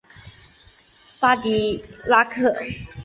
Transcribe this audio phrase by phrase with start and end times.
[0.07, 2.51] 萨迪拉克。